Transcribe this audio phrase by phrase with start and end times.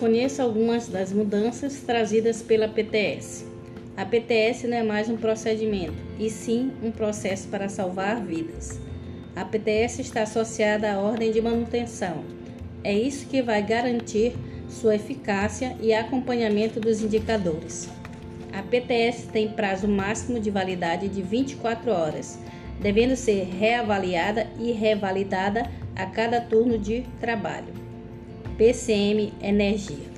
[0.00, 3.44] Conheça algumas das mudanças trazidas pela PTS.
[3.94, 8.80] A PTS não é mais um procedimento, e sim um processo para salvar vidas.
[9.36, 12.24] A PTS está associada à ordem de manutenção.
[12.82, 14.32] É isso que vai garantir
[14.70, 17.86] sua eficácia e acompanhamento dos indicadores.
[18.54, 22.38] A PTS tem prazo máximo de validade de 24 horas,
[22.80, 27.79] devendo ser reavaliada e revalidada a cada turno de trabalho.
[28.60, 30.09] PCM Energia